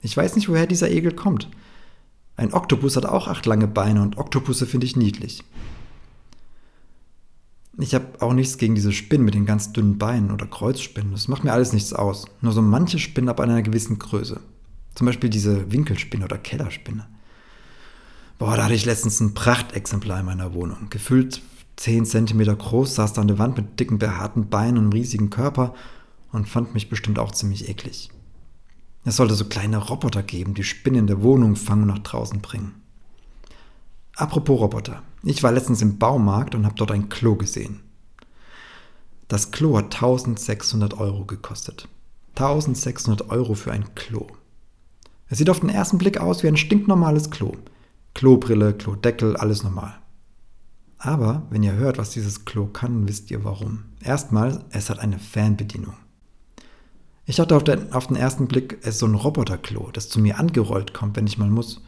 Ich 0.02 0.16
weiß 0.16 0.36
nicht, 0.36 0.48
woher 0.48 0.68
dieser 0.68 0.92
Ekel 0.92 1.12
kommt. 1.12 1.50
Ein 2.40 2.54
Oktopus 2.54 2.96
hat 2.96 3.06
auch 3.06 3.28
acht 3.28 3.46
lange 3.46 3.68
Beine 3.68 4.02
und 4.02 4.18
Oktopusse 4.18 4.66
finde 4.66 4.86
ich 4.86 4.96
niedlich. 4.96 5.44
Ich 7.78 7.94
habe 7.94 8.06
auch 8.22 8.32
nichts 8.32 8.58
gegen 8.58 8.76
diese 8.76 8.94
Spinnen 8.94 9.26
mit 9.26 9.34
den 9.34 9.46
ganz 9.46 9.74
dünnen 9.74 9.98
Beinen 9.98 10.32
oder 10.32 10.46
Kreuzspinnen. 10.46 11.12
Das 11.12 11.28
macht 11.28 11.44
mir 11.44 11.52
alles 11.52 11.74
nichts 11.74 11.92
aus. 11.92 12.28
Nur 12.40 12.54
so 12.54 12.62
manche 12.62 12.98
Spinnen 12.98 13.28
ab 13.28 13.42
einer 13.42 13.62
gewissen 13.62 14.00
Größe. 14.00 14.40
Zum 14.96 15.06
Beispiel 15.06 15.30
diese 15.30 15.70
Winkelspinne 15.70 16.24
oder 16.24 16.38
Kellerspinne. 16.38 17.10
Boah, 18.38 18.56
da 18.56 18.64
hatte 18.64 18.74
ich 18.74 18.86
letztens 18.86 19.20
ein 19.20 19.34
Prachtexemplar 19.34 20.22
in 20.22 20.26
meiner 20.26 20.54
Wohnung. 20.54 20.90
Gefüllt 20.90 21.42
10 21.76 22.06
cm 22.06 22.58
groß, 22.58 22.96
saß 22.96 23.12
da 23.12 23.22
an 23.22 23.28
der 23.28 23.38
Wand 23.38 23.58
mit 23.58 23.78
dicken, 23.82 24.00
behaarten 24.00 24.48
Beinen 24.48 24.78
und 24.78 24.84
einem 24.86 24.94
riesigen 24.94 25.30
Körper 25.30 25.74
und 26.32 26.48
fand 26.48 26.74
mich 26.74 26.88
bestimmt 26.88 27.20
auch 27.20 27.32
ziemlich 27.32 27.68
eklig. 27.68 28.12
Es 29.10 29.16
sollte 29.16 29.34
so 29.34 29.46
kleine 29.46 29.78
Roboter 29.78 30.22
geben, 30.22 30.54
die 30.54 30.64
Spinnen 30.64 31.00
in 31.00 31.08
der 31.08 31.24
Wohnung 31.24 31.56
fangen 31.56 31.82
und 31.82 31.88
nach 31.88 31.98
draußen 31.98 32.42
bringen. 32.42 32.76
Apropos 34.16 34.60
Roboter. 34.60 35.02
Ich 35.24 35.42
war 35.42 35.52
letztens 35.52 35.82
im 35.82 35.98
Baumarkt 35.98 36.54
und 36.54 36.64
habe 36.64 36.76
dort 36.76 36.92
ein 36.92 37.10
Klo 37.10 37.34
gesehen. 37.34 37.80
Das 39.28 39.50
Klo 39.50 39.76
hat 39.78 39.86
1600 39.86 41.00
Euro 41.00 41.26
gekostet. 41.26 41.88
1600 42.36 43.32
Euro 43.32 43.56
für 43.56 43.72
ein 43.72 43.96
Klo. 43.96 44.28
Es 45.28 45.40
sieht 45.40 45.50
auf 45.50 45.62
den 45.62 45.70
ersten 45.70 45.98
Blick 45.98 46.20
aus 46.20 46.44
wie 46.44 46.48
ein 46.48 46.58
stinknormales 46.58 47.32
Klo. 47.32 47.54
Klobrille, 48.14 48.76
Klodeckel, 48.76 49.36
alles 49.38 49.64
normal. 49.64 49.96
Aber 51.00 51.48
wenn 51.50 51.64
ihr 51.64 51.74
hört, 51.74 51.98
was 51.98 52.12
dieses 52.12 52.46
Klo 52.46 52.68
kann, 52.68 53.08
wisst 53.08 53.32
ihr 53.32 53.44
warum. 53.44 53.86
Erstmal, 54.04 54.64
es 54.70 54.92
hat 54.92 55.00
eine 55.00 55.18
Fanbedienung. 55.18 55.96
Ich 57.30 57.36
dachte 57.36 57.56
auf 57.56 57.64
den, 57.64 57.94
auf 57.94 58.08
den 58.08 58.16
ersten 58.16 58.48
Blick, 58.48 58.80
es 58.82 58.96
ist 58.96 59.00
so 59.02 59.06
ein 59.06 59.14
Roboterklo, 59.14 59.92
das 59.94 60.10
zu 60.10 60.20
mir 60.20 60.40
angerollt 60.40 60.96
kommt, 60.96 61.16
wenn 61.16 61.28
ich 61.28 61.38
mal 61.38 61.52
muss. 61.52 61.80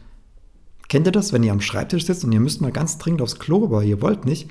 Kennt 0.86 1.04
ihr 1.08 1.10
das, 1.10 1.32
wenn 1.32 1.42
ihr 1.42 1.50
am 1.50 1.60
Schreibtisch 1.60 2.06
sitzt 2.06 2.22
und 2.22 2.30
ihr 2.30 2.38
müsst 2.38 2.60
mal 2.60 2.70
ganz 2.70 2.96
dringend 2.96 3.22
aufs 3.22 3.40
Klo, 3.40 3.64
aber 3.64 3.82
ihr 3.82 4.00
wollt 4.00 4.24
nicht, 4.24 4.48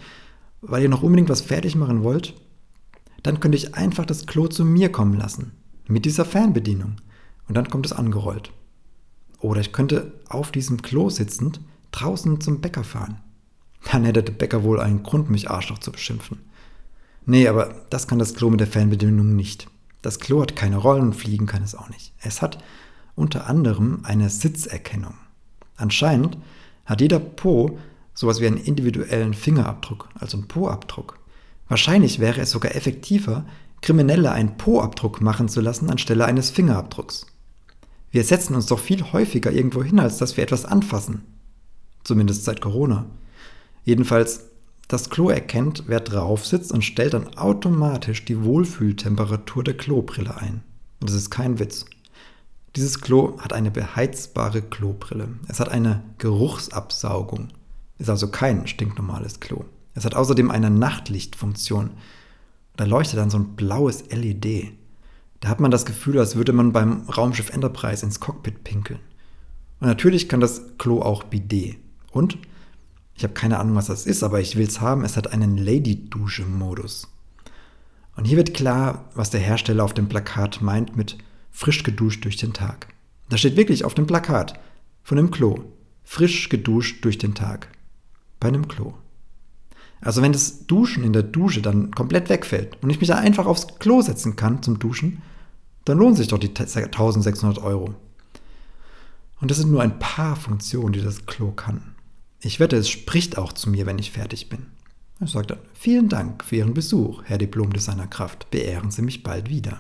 weil 0.60 0.84
ihr 0.84 0.90
noch 0.90 1.02
unbedingt 1.02 1.30
was 1.30 1.40
fertig 1.40 1.78
machen 1.78 2.04
wollt? 2.04 2.34
Dann 3.24 3.40
könnte 3.40 3.58
ich 3.58 3.74
einfach 3.74 4.06
das 4.06 4.26
Klo 4.26 4.48
zu 4.48 4.66
mir 4.66 4.92
kommen 4.92 5.18
lassen. 5.18 5.54
Mit 5.88 6.04
dieser 6.04 6.26
Fernbedienung. 6.26 6.98
Und 7.48 7.56
dann 7.56 7.70
kommt 7.70 7.86
es 7.86 7.94
angerollt. 7.94 8.52
Oder 9.40 9.62
ich 9.62 9.72
könnte 9.72 10.12
auf 10.28 10.52
diesem 10.52 10.82
Klo 10.82 11.10
sitzend 11.10 11.62
draußen 11.92 12.42
zum 12.42 12.60
Bäcker 12.60 12.84
fahren. 12.84 13.22
Dann 13.90 14.04
hätte 14.04 14.24
der 14.24 14.34
Bäcker 14.34 14.64
wohl 14.64 14.82
einen 14.82 15.04
Grund, 15.04 15.30
mich 15.30 15.50
Arschloch 15.50 15.80
zu 15.80 15.94
beschimpfen. 15.94 16.40
Nee, 17.26 17.48
aber 17.48 17.76
das 17.90 18.10
kann 18.10 18.20
das 18.20 18.34
Klo 18.34 18.50
mit 18.50 18.60
der 18.60 18.68
Fernbedienung 18.68 19.38
nicht. 19.38 19.71
Das 20.02 20.20
Klo 20.20 20.42
hat 20.42 20.56
keine 20.56 20.78
Rollen 20.78 21.04
und 21.04 21.16
fliegen 21.16 21.46
kann 21.46 21.64
es 21.64 21.76
auch 21.76 21.90
nicht. 21.90 22.14
Es 22.22 22.42
hat 22.42 22.58
unter 23.16 23.48
anderem 23.48 24.00
eine 24.04 24.30
Sitzerkennung. 24.30 25.14
Anscheinend 25.76 26.38
hat 26.86 27.02
jeder 27.02 27.20
Po 27.20 27.78
sowas 28.14 28.42
wie 28.42 28.48
einen 28.48 28.58
individuellen 28.58 29.34
Fingerabdruck, 29.34 30.10
also 30.20 30.38
einen 30.38 30.48
Po-Abdruck. 30.48 31.20
Wahrscheinlich 31.68 32.20
wäre 32.20 32.42
es 32.42 32.52
sogar 32.52 32.76
effektiver, 32.76 33.46
Kriminelle 33.82 34.32
einen 34.32 34.58
Po-Abdruck 34.58 35.22
machen 35.22 35.50
zu 35.50 35.60
lassen 35.60 35.90
anstelle 35.90 36.26
eines 36.26 36.52
Fingerabdrucks. 36.52 37.26
Wir 38.12 38.24
setzen 38.24 38.56
uns 38.56 38.68
doch 38.68 38.80
viel 38.80 39.12
häufiger 39.12 39.52
irgendwo 39.52 39.84
hin, 39.84 40.00
als 40.00 40.18
dass 40.18 40.38
wir 40.38 40.44
etwas 40.44 40.66
anfassen. 40.66 41.24
Zumindest 42.04 42.44
seit 42.44 42.62
Corona. 42.62 43.06
Jedenfalls, 43.86 44.51
das 44.92 45.10
Klo 45.10 45.30
erkennt, 45.30 45.84
wer 45.88 46.02
drauf 46.02 46.46
sitzt 46.46 46.72
und 46.72 46.84
stellt 46.84 47.14
dann 47.14 47.38
automatisch 47.38 48.26
die 48.26 48.44
Wohlfühltemperatur 48.44 49.64
der 49.64 49.78
Klobrille 49.78 50.36
ein. 50.36 50.64
Und 51.00 51.10
das 51.10 51.16
ist 51.16 51.30
kein 51.30 51.60
Witz. 51.60 51.86
Dieses 52.76 53.00
Klo 53.00 53.38
hat 53.40 53.54
eine 53.54 53.72
beheizbare 53.72 54.62
Klobrille. 54.62 55.30
Es 55.48 55.62
hat 55.62 55.70
eine 55.70 56.04
Geruchsabsaugung. 56.18 57.50
Ist 58.00 58.10
also 58.10 58.30
kein 58.30 58.68
stinknormales 58.68 59.40
Klo. 59.40 59.64
Es 59.94 60.04
hat 60.04 60.16
außerdem 60.16 60.52
eine 60.52 60.70
Nachtlichtfunktion. 60.70 61.92
Da 62.76 62.84
leuchtet 62.84 63.20
dann 63.20 63.30
so 63.30 63.38
ein 63.38 63.56
blaues 63.56 64.04
LED. 64.10 64.74
Da 65.40 65.50
hat 65.50 65.60
man 65.60 65.72
das 65.72 65.86
Gefühl, 65.86 66.20
als 66.20 66.36
würde 66.36 66.52
man 66.52 66.74
beim 66.74 67.10
Raumschiff 67.10 67.50
Enterprise 67.50 68.06
ins 68.06 68.20
Cockpit 68.20 68.64
pinkeln. 68.64 69.00
Und 69.80 69.88
natürlich 69.88 70.28
kann 70.28 70.40
das 70.40 70.78
Klo 70.78 71.02
auch 71.02 71.24
Bidet. 71.24 71.78
Und, 72.12 72.38
ich 73.22 73.24
habe 73.24 73.36
keine 73.36 73.60
Ahnung, 73.60 73.76
was 73.76 73.86
das 73.86 74.08
ist, 74.08 74.24
aber 74.24 74.42
ich 74.42 74.56
will 74.56 74.66
es 74.66 74.82
haben, 74.82 75.06
es 75.06 75.16
hat 75.16 75.32
einen 75.32 75.56
Lady-Dusche-Modus. 75.56 77.08
Und 78.16 78.26
hier 78.26 78.38
wird 78.38 78.56
klar, 78.56 79.12
was 79.14 79.30
der 79.30 79.40
Hersteller 79.40 79.84
auf 79.84 79.94
dem 79.94 80.10
Plakat 80.10 80.64
meint 80.64 80.98
mit 80.98 81.20
frisch 81.52 81.84
geduscht 81.84 82.26
durch 82.26 82.38
den 82.38 82.54
Tag. 82.54 82.88
Da 83.30 83.38
steht 83.38 83.58
wirklich 83.58 83.86
auf 83.86 83.94
dem 83.94 84.08
Plakat 84.08 84.60
von 85.04 85.18
dem 85.18 85.30
Klo. 85.30 85.60
Frisch 86.04 86.50
geduscht 86.50 87.06
durch 87.06 87.20
den 87.20 87.36
Tag. 87.36 87.68
Bei 88.40 88.48
einem 88.48 88.68
Klo. 88.68 88.96
Also 90.02 90.24
wenn 90.24 90.34
das 90.34 90.66
Duschen 90.66 91.04
in 91.04 91.14
der 91.14 91.22
Dusche 91.22 91.62
dann 91.62 91.92
komplett 91.92 92.28
wegfällt 92.28 92.80
und 92.82 92.90
ich 92.90 93.00
mich 93.00 93.10
da 93.10 93.18
einfach 93.18 93.46
aufs 93.46 93.68
Klo 93.78 94.02
setzen 94.02 94.36
kann 94.36 94.64
zum 94.64 94.80
Duschen, 94.80 95.22
dann 95.86 96.00
lohnen 96.00 96.16
sich 96.16 96.30
doch 96.30 96.40
die 96.40 96.48
1600 96.48 97.60
Euro. 97.62 97.94
Und 99.40 99.52
das 99.52 99.60
sind 99.60 99.70
nur 99.70 99.84
ein 99.84 100.00
paar 100.00 100.36
Funktionen, 100.36 100.94
die 100.94 101.04
das 101.04 101.28
Klo 101.28 101.52
kann. 101.52 101.94
Ich 102.44 102.60
wette, 102.60 102.76
es 102.76 102.90
spricht 102.90 103.38
auch 103.38 103.54
zu 103.54 103.70
mir, 103.70 103.86
wenn 103.86 104.00
ich 104.00 104.12
fertig 104.12 104.50
bin. 104.50 104.66
Er 105.20 105.28
sagt 105.28 105.52
dann, 105.52 105.60
vielen 105.74 106.10
Dank 106.10 106.44
für 106.44 106.56
Ihren 106.56 106.74
Besuch, 106.74 107.22
Herr 107.26 107.38
Diplomdesigner 107.38 108.08
Kraft. 108.08 108.50
Beehren 108.50 108.90
Sie 108.90 109.04
mich 109.04 109.22
bald 109.22 109.50
wieder. 109.50 109.80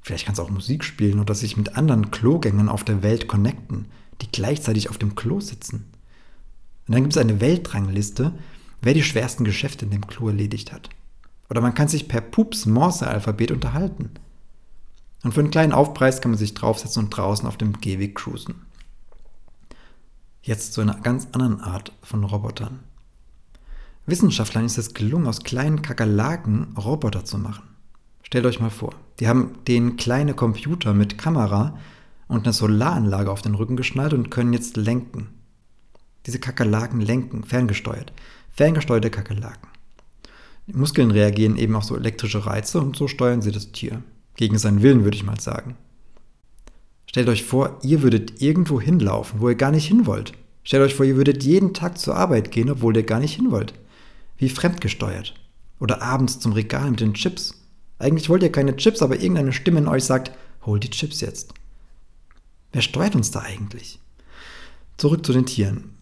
Vielleicht 0.00 0.24
kannst 0.24 0.38
du 0.38 0.44
auch 0.44 0.50
Musik 0.50 0.84
spielen 0.84 1.18
oder 1.18 1.34
sich 1.34 1.56
mit 1.56 1.76
anderen 1.76 2.12
Klogängern 2.12 2.68
auf 2.68 2.84
der 2.84 3.02
Welt 3.02 3.26
connecten, 3.26 3.86
die 4.22 4.30
gleichzeitig 4.30 4.88
auf 4.88 4.98
dem 4.98 5.16
Klo 5.16 5.40
sitzen. 5.40 5.90
Und 6.86 6.94
dann 6.94 7.02
gibt 7.02 7.14
es 7.14 7.20
eine 7.20 7.40
Weltrangliste, 7.40 8.32
wer 8.80 8.94
die 8.94 9.02
schwersten 9.02 9.44
Geschäfte 9.44 9.84
in 9.84 9.90
dem 9.90 10.06
Klo 10.06 10.28
erledigt 10.28 10.72
hat. 10.72 10.88
Oder 11.50 11.60
man 11.60 11.74
kann 11.74 11.88
sich 11.88 12.06
per 12.06 12.20
Pups 12.20 12.66
Morse-Alphabet 12.66 13.50
unterhalten. 13.50 14.10
Und 15.24 15.34
für 15.34 15.40
einen 15.40 15.50
kleinen 15.50 15.72
Aufpreis 15.72 16.20
kann 16.20 16.30
man 16.30 16.38
sich 16.38 16.54
draufsetzen 16.54 17.04
und 17.04 17.10
draußen 17.10 17.46
auf 17.48 17.56
dem 17.56 17.80
Gehweg 17.80 18.14
cruisen. 18.14 18.62
Jetzt 20.42 20.72
zu 20.72 20.80
einer 20.80 20.94
ganz 20.94 21.28
anderen 21.32 21.60
Art 21.60 21.92
von 22.02 22.24
Robotern. 22.24 22.80
Wissenschaftlern 24.06 24.64
ist 24.64 24.78
es 24.78 24.94
gelungen, 24.94 25.26
aus 25.26 25.40
kleinen 25.40 25.82
Kakerlaken 25.82 26.74
Roboter 26.78 27.26
zu 27.26 27.36
machen. 27.36 27.64
Stellt 28.22 28.46
euch 28.46 28.58
mal 28.58 28.70
vor, 28.70 28.94
die 29.18 29.28
haben 29.28 29.58
den 29.68 29.96
kleine 29.96 30.32
Computer 30.32 30.94
mit 30.94 31.18
Kamera 31.18 31.76
und 32.26 32.44
einer 32.44 32.54
Solaranlage 32.54 33.30
auf 33.30 33.42
den 33.42 33.54
Rücken 33.54 33.76
geschnallt 33.76 34.14
und 34.14 34.30
können 34.30 34.54
jetzt 34.54 34.78
lenken. 34.78 35.28
Diese 36.24 36.38
Kakerlaken 36.38 37.00
lenken, 37.00 37.44
ferngesteuert. 37.44 38.12
Ferngesteuerte 38.50 39.10
Kakerlaken. 39.10 39.68
Die 40.66 40.74
Muskeln 40.74 41.10
reagieren 41.10 41.56
eben 41.56 41.76
auf 41.76 41.84
so 41.84 41.96
elektrische 41.96 42.46
Reize 42.46 42.80
und 42.80 42.96
so 42.96 43.08
steuern 43.08 43.42
sie 43.42 43.52
das 43.52 43.72
Tier. 43.72 44.02
Gegen 44.36 44.56
seinen 44.56 44.82
Willen, 44.82 45.04
würde 45.04 45.16
ich 45.16 45.24
mal 45.24 45.40
sagen. 45.40 45.76
Stellt 47.10 47.28
euch 47.28 47.42
vor, 47.42 47.76
ihr 47.82 48.02
würdet 48.02 48.40
irgendwo 48.40 48.80
hinlaufen, 48.80 49.40
wo 49.40 49.48
ihr 49.48 49.56
gar 49.56 49.72
nicht 49.72 49.88
hin 49.88 50.06
wollt. 50.06 50.32
Stellt 50.62 50.84
euch 50.84 50.94
vor, 50.94 51.04
ihr 51.04 51.16
würdet 51.16 51.42
jeden 51.42 51.74
Tag 51.74 51.98
zur 51.98 52.14
Arbeit 52.14 52.52
gehen, 52.52 52.70
obwohl 52.70 52.96
ihr 52.96 53.02
gar 53.02 53.18
nicht 53.18 53.34
hin 53.34 53.50
wollt. 53.50 53.74
Wie 54.38 54.48
fremdgesteuert. 54.48 55.34
Oder 55.80 56.02
abends 56.02 56.38
zum 56.38 56.52
Regal 56.52 56.88
mit 56.88 57.00
den 57.00 57.14
Chips. 57.14 57.66
Eigentlich 57.98 58.28
wollt 58.28 58.44
ihr 58.44 58.52
keine 58.52 58.76
Chips, 58.76 59.02
aber 59.02 59.18
irgendeine 59.18 59.52
Stimme 59.52 59.80
in 59.80 59.88
euch 59.88 60.04
sagt, 60.04 60.30
hol 60.64 60.78
die 60.78 60.90
Chips 60.90 61.20
jetzt. 61.20 61.52
Wer 62.70 62.82
steuert 62.82 63.16
uns 63.16 63.32
da 63.32 63.40
eigentlich? 63.40 63.98
Zurück 64.96 65.26
zu 65.26 65.32
den 65.32 65.46
Tieren. 65.46 65.96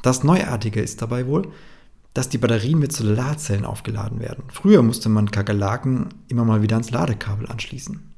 Das 0.00 0.24
Neuartige 0.24 0.80
ist 0.80 1.02
dabei 1.02 1.26
wohl, 1.26 1.46
dass 2.14 2.30
die 2.30 2.38
Batterien 2.38 2.78
mit 2.78 2.94
Solarzellen 2.94 3.66
aufgeladen 3.66 4.18
werden. 4.18 4.44
Früher 4.48 4.80
musste 4.80 5.10
man 5.10 5.30
Kakerlaken 5.30 6.08
immer 6.28 6.46
mal 6.46 6.62
wieder 6.62 6.76
ans 6.76 6.90
Ladekabel 6.90 7.48
anschließen. 7.50 8.13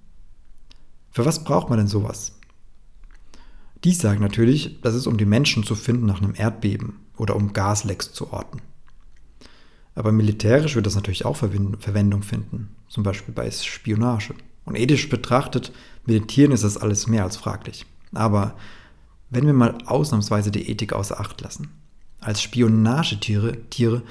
Für 1.17 1.25
was 1.25 1.45
braucht 1.45 1.71
man 1.71 1.79
denn 1.79 1.89
sowas? 1.89 2.39
Die 3.85 3.95
sagen 3.95 4.21
natürlich, 4.21 4.83
das 4.83 4.95
ist 4.95 5.07
um 5.07 5.17
die 5.17 5.25
Menschen 5.25 5.65
zu 5.65 5.75
finden 5.75 6.05
nach 6.05 6.21
einem 6.21 6.35
Erdbeben 6.37 7.01
oder 7.17 7.37
um 7.37 7.55
Gaslecks 7.55 8.13
zu 8.13 8.35
orten. 8.35 8.61
Aber 9.95 10.13
militärisch 10.13 10.75
wird 10.75 10.85
das 10.85 10.95
natürlich 10.95 11.25
auch 11.25 11.39
Verwendung 11.39 12.23
finden, 12.23 12.77
zum 12.89 13.03
Beispiel 13.03 13.33
bei 13.33 13.51
Spionage. 13.51 14.35
Und 14.67 14.77
ethisch 14.77 15.09
betrachtet, 15.09 15.73
mit 16.05 16.17
den 16.17 16.27
Tieren 16.27 16.53
ist 16.53 16.65
das 16.65 16.77
alles 16.77 17.07
mehr 17.07 17.25
als 17.25 17.39
fraglich. 17.39 17.87
Aber 18.13 18.55
wenn 19.31 19.47
wir 19.47 19.55
mal 19.55 19.79
ausnahmsweise 19.87 20.51
die 20.51 20.69
Ethik 20.69 20.93
außer 20.93 21.19
Acht 21.19 21.41
lassen, 21.41 21.71
als 22.21 22.43
Spionagetiere 22.43 23.57
Tiere, 23.71 24.03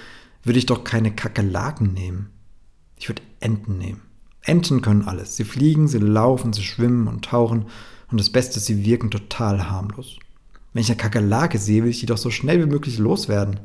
würde 0.42 0.58
ich 0.58 0.66
doch 0.66 0.84
keine 0.84 1.14
Kakerlaken 1.14 1.94
nehmen. 1.94 2.32
Ich 2.96 3.10
würde 3.10 3.22
Enten 3.42 3.78
nehmen. 3.78 4.02
Enten 4.46 4.82
können 4.82 5.08
alles. 5.08 5.36
Sie 5.36 5.44
fliegen, 5.44 5.88
sie 5.88 5.98
laufen, 5.98 6.54
sie 6.54 6.64
schwimmen 6.64 7.08
und 7.08 7.26
tauchen 7.26 7.66
und 8.12 8.20
das 8.20 8.30
Beste, 8.30 8.60
sie 8.60 8.86
wirken 8.86 9.12
total 9.12 9.70
harmlos. 9.70 10.18
Wenn 10.74 10.82
ich 10.82 10.90
eine 10.90 10.98
Kakerlake 10.98 11.58
sehe, 11.58 11.84
will 11.84 11.90
ich 11.90 12.00
die 12.00 12.06
doch 12.06 12.18
so 12.18 12.30
schnell 12.30 12.62
wie 12.62 12.70
möglich 12.70 12.98
loswerden. 13.00 13.60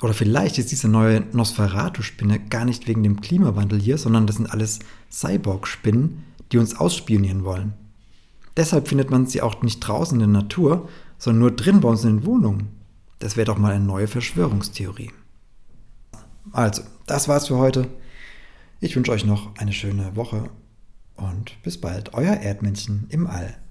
Oder 0.00 0.12
vielleicht 0.12 0.58
ist 0.58 0.70
diese 0.70 0.88
neue 0.88 1.20
Nosferatu-Spinne 1.32 2.40
gar 2.40 2.64
nicht 2.64 2.88
wegen 2.88 3.02
dem 3.02 3.20
Klimawandel 3.20 3.80
hier, 3.80 3.96
sondern 3.96 4.26
das 4.26 4.36
sind 4.36 4.50
alles 4.50 4.80
Cyborg-Spinnen, 5.10 6.24
die 6.50 6.58
uns 6.58 6.74
ausspionieren 6.76 7.44
wollen. 7.44 7.74
Deshalb 8.56 8.88
findet 8.88 9.10
man 9.10 9.26
sie 9.26 9.40
auch 9.40 9.62
nicht 9.62 9.80
draußen 9.80 10.20
in 10.20 10.32
der 10.32 10.42
Natur, 10.42 10.88
sondern 11.16 11.40
nur 11.40 11.50
drin 11.52 11.80
bei 11.80 11.88
uns 11.88 12.04
in 12.04 12.18
den 12.18 12.26
Wohnungen. 12.26 12.68
Das 13.18 13.36
wäre 13.36 13.46
doch 13.46 13.58
mal 13.58 13.72
eine 13.72 13.84
neue 13.84 14.08
Verschwörungstheorie. 14.08 15.10
Also, 16.50 16.82
das 17.06 17.28
war's 17.28 17.46
für 17.46 17.56
heute. 17.56 17.88
Ich 18.84 18.96
wünsche 18.96 19.12
euch 19.12 19.24
noch 19.24 19.54
eine 19.58 19.72
schöne 19.72 20.16
Woche 20.16 20.50
und 21.14 21.62
bis 21.62 21.80
bald, 21.80 22.14
euer 22.14 22.34
Erdmännchen 22.34 23.06
im 23.10 23.28
All. 23.28 23.61